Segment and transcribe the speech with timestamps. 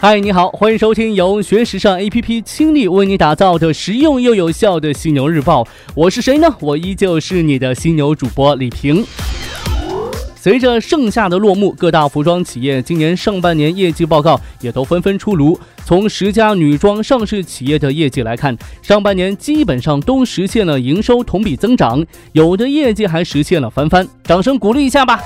[0.00, 5.66] 嗨，你好，欢迎收听由学时尚 APP 倾力为你打造的实用又有效的犀牛日报。
[5.92, 6.46] 我是谁呢？
[6.60, 9.04] 我依旧是你的犀牛主播李平。
[10.36, 15.58] 随着盛夏的落幕，各大服装企业今年上半年业绩报告也都纷纷出炉。
[15.84, 24.06] 从十家女装上市企业的业绩来看，上半年基本上都实现了营收同比增长，有的业绩还实现了翻番。
[24.22, 25.20] 掌声鼓励一下吧！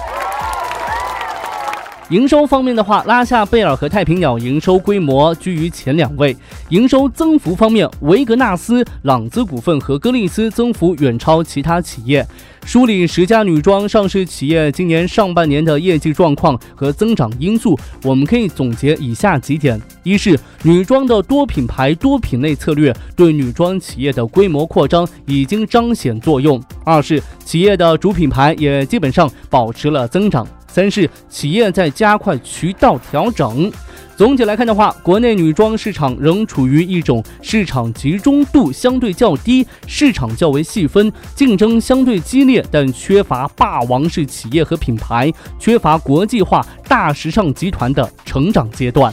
[2.12, 6.36] 营收方面的话，拉夏贝尔和太平鸟营收规模居于前两位。
[6.68, 12.26] 营收增幅方面，维格纳斯、朗姿股份和歌丽丝增幅远超其他企业。
[12.66, 30.46] 梳理十家女装上市企业今年上半年的业绩状况和增长因素，我们可以总结以下几点：一是女装的多品牌、多品类策略对女装企业的规模扩张已经彰显作用；二是企业的主品牌也基本上保持了增长。
[30.72, 33.70] 三是企业在加快渠道调整。
[34.16, 49.12] 总体来看的话，国内女装市场仍处于一种市场集中度相对较低、市场较为细分、竞争相对激烈，但缺乏霸王式企业和品牌、缺乏国际化大时尚集团的成长阶段。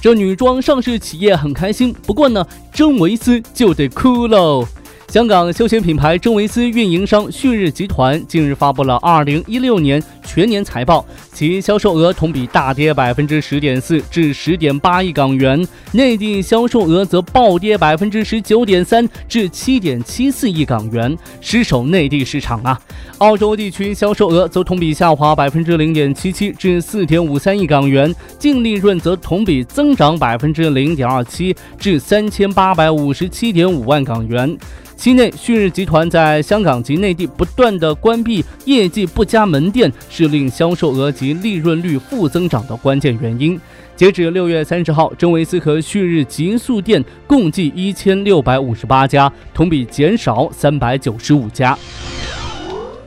[0.00, 4.66] 这女装上市企业很开心，不过呢，真维斯就得哭喽。
[5.14, 22.76] 香港休闲品牌真维斯运营商旭日集团近日发布了二零一六年全年财报，其销售额同比大跌百分之十点四至十点八亿港元，内地销售额则暴跌百分之十九点三至七点七四亿港元，失守内地市场啊。
[23.18, 34.58] 澳洲地区销售额则同比下滑百分之零点七七至四点五三亿港元，净利润则同比增长百分之零点二七至三千八百五十七点五万港元。
[35.04, 43.60] 期内，旭日集团在香港及内地不断的关闭业绩不佳门店，是令销售额及利润率负增长的关键原因。
[43.94, 51.78] 截止六月三十号，真维斯和旭日极速店共计一千六百五十八家，同比减少三百九十五家。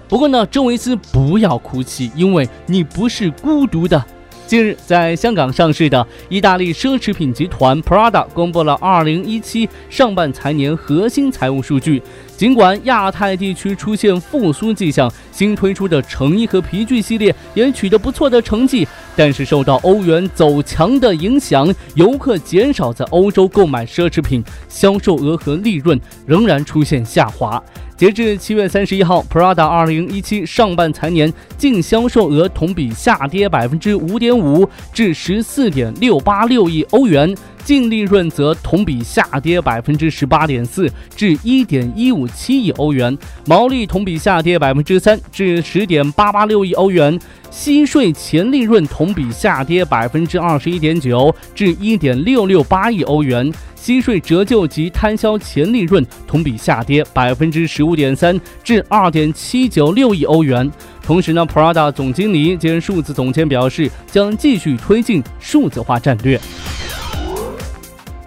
[0.07, 4.05] 不过呢，真维斯不要哭泣，因为你不是孤独的。
[4.47, 12.01] 近日，在香港上市的意大利奢侈品集团 Prada 公布了2017上半财年核心财务数据。
[12.37, 27.61] 尽管亚太地区出现复苏迹象，新推出的成衣和皮具系列也取得不错的成绩，但是受到欧元走强的影响，游客减少在欧洲购买奢侈品，销售额和利润仍然出现下滑。
[27.97, 37.35] 截至七月三十一号，Prada 二零一七上半财年净销售额同比下跌百分之五点五，至十四点六八六亿欧元。
[37.67, 43.13] 净利润则同比下跌百分之十八点四，至一点一五七亿欧元；
[43.45, 47.19] 毛利同比下跌百分之三，至十点八八六亿欧元；
[47.51, 60.71] 息税前利润同比下跌百分之二十一点九，至一点六六八亿欧元；息税折旧及摊销前利润同比下跌百分之十五点三，至二点七九六亿欧元。
[61.03, 66.39] 同时呢，Prada 总经理兼数字总监表示，将继续推进数字化战略。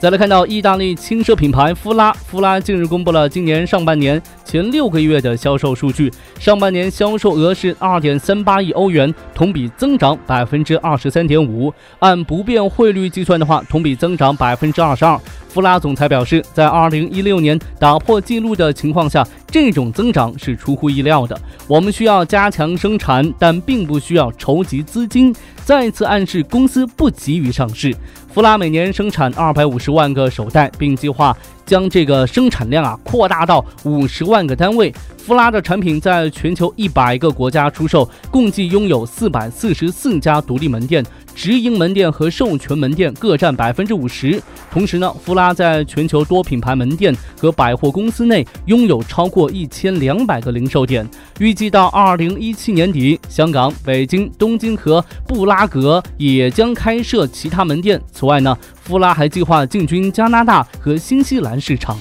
[0.01, 15.21] 再来看到意大利轻奢品牌夫拉，夫拉近日公布了今年上半年前六个月的销售数据，上半年销售额是二点三八亿欧元，同比增长百分之二十三点五，按不变汇率计算的话，同比增长百分之二十二。
[15.53, 21.39] 弗拉总裁表示，在2016年打破纪录的情况下，这种增长是出乎意料的。
[21.67, 25.35] 我们需要加强生产，但并不需要筹集资金。
[25.65, 27.95] 再次暗示公司不急于上市。
[28.33, 31.37] 弗拉每年生产250万个手袋，并计划
[31.71, 34.93] 将这个生产量啊扩大到五十万个单位。
[35.19, 41.05] 弗拉的产品在全球一百个国家出售，共计拥有四百四十四家独立门店。
[41.33, 44.43] 直营门店和授权门店各占百分之五十。
[44.71, 51.09] 同时呢，弗拉在全球多品牌门店和百货公司内拥有超过一千两百个零售点。
[51.39, 58.01] 预计到二零一七年底，香港、北京、东京和布拉格也将开设其他门店。
[58.13, 58.59] 此外呢，
[58.91, 61.97] 夫拉还计划进军加拿大和新西兰市场。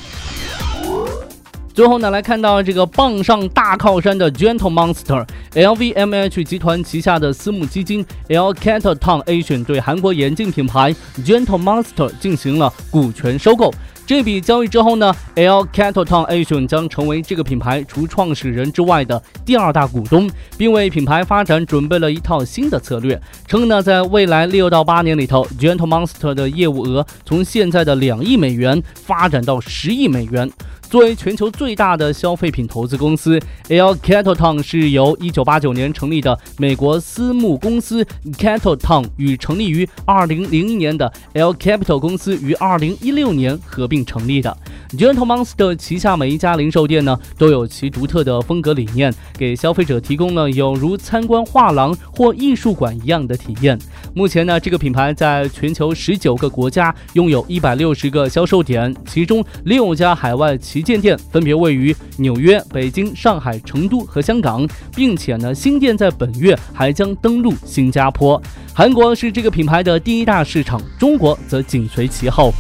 [1.71, 10.93] 最后呢，来看到这个傍上大靠山的 Gentle Monster，LVMH 集团旗下的私募基金 L Capital Asia 对韩国眼镜品牌
[11.23, 13.73] Gentle Monster 进行了股权收购。
[14.09, 20.27] 这笔交易之后呢，L Capital Asia 将成为这个品牌除创始人之外的第二大股东，
[20.57, 30.51] 并为品牌发展准备了一套新的策略，称呢，在未来六到八年里头，Gentle Monster 的业务额从现在的两亿美元发展到十亿美元。
[30.89, 38.03] 作为全球最大的消费品投资公司，L Capital Town 是由一九八九年成立的美国私募公司
[38.39, 44.57] Capital Town 与成立于二零零一年的 L Capital 公司于二零一六年合并成立的。
[44.97, 53.77] Gentle Monster 旗下每一家零售店呢，都有其独特的风格理念，给消费者提供了有如参观画廊或艺术馆一样的体验。
[54.15, 68.41] 目前呢，这个品牌在全球十九个国家拥有一百六十个销售点，其中六家海外旗舰店分别位于纽约、北京、上海、成都和香港，并且呢，新店在本月还将登陆新加坡。
[68.73, 72.51] 韩国是这个品牌的第一大市场，中国则紧随其后。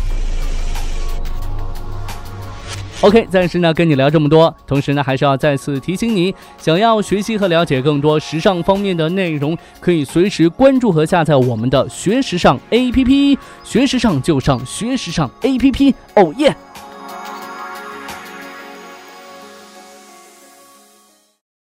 [3.01, 16.53] OK，暂时呢跟你聊这么多，同时呢还是要再次提醒你，想要学习和了解更多时尚方面的内容，可以随时关注和下载我们的学时尚 APP，学时尚就上学时尚 APP，哦耶！